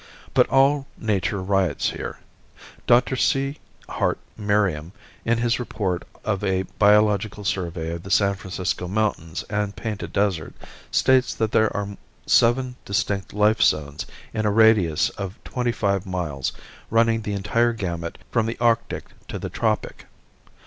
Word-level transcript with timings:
But 0.33 0.49
all 0.49 0.87
nature 0.97 1.43
riots 1.43 1.91
here. 1.91 2.17
Dr. 2.87 3.15
C. 3.15 3.59
Hart 3.87 4.17
Merriam, 4.35 4.93
in 5.25 5.37
his 5.37 5.59
report 5.59 6.05
of 6.25 6.43
a 6.43 6.63
biological 6.79 7.45
survey 7.45 7.93
of 7.93 8.01
the 8.01 8.09
San 8.09 8.33
Francisco 8.33 8.87
mountains 8.87 9.43
and 9.47 9.75
Painted 9.75 10.11
Desert, 10.11 10.55
states 10.89 11.35
that 11.35 11.51
there 11.51 11.71
are 11.77 11.97
seven 12.25 12.77
distinct 12.83 13.31
life 13.31 13.61
zones 13.61 14.07
in 14.33 14.47
a 14.47 14.51
radius 14.51 15.09
of 15.19 15.37
twenty 15.43 15.71
five 15.71 16.07
miles 16.07 16.51
running 16.89 17.21
the 17.21 17.33
entire 17.33 17.71
gamut 17.71 18.17
from 18.31 18.47
the 18.47 18.57
Arctic 18.59 19.05
to 19.27 19.37
the 19.37 19.49
Tropic. 19.49 20.07